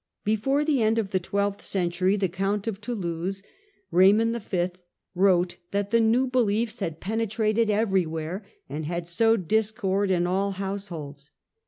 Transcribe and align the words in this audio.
Before 0.23 0.65
the 0.65 0.81
end 0.81 0.97
of 0.97 1.11
the 1.11 1.19
twelfth 1.19 1.61
century 1.61 2.15
the 2.15 2.27
Count 2.27 2.65
of 2.65 2.81
Toulouse, 2.81 3.43
Raymond 3.91 4.35
V., 4.41 4.71
wrote 5.13 5.57
that 5.69 5.91
the 5.91 5.99
new 5.99 6.25
beliefs 6.25 6.79
had 6.79 6.99
penetrated 6.99 7.69
everywhere, 7.69 8.43
and 8.67 8.87
had 8.87 9.07
sowed 9.07 9.47
discord 9.47 10.09
in 10.09 10.25
all 10.25 10.53
households. 10.53 11.29